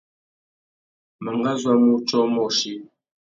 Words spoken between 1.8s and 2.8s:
mú wutiō umôchï.